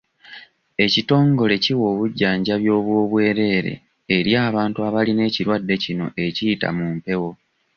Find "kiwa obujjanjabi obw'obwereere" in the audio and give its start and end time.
1.63-3.73